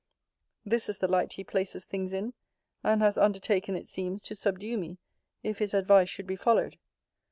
This 0.65 0.89
is 0.89 0.97
the 0.97 1.07
light 1.07 1.33
he 1.33 1.43
places 1.43 1.85
things 1.85 2.11
in: 2.11 2.33
and 2.83 3.03
has 3.03 3.19
undertaken, 3.19 3.75
it 3.75 3.87
seems, 3.87 4.23
to 4.23 4.33
subdue 4.33 4.75
me, 4.75 4.97
if 5.43 5.59
his 5.59 5.75
advice 5.75 6.09
should 6.09 6.25
be 6.25 6.35
followed. 6.35 6.79